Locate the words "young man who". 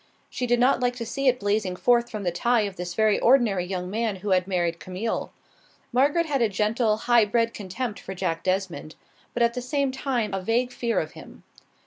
3.67-4.31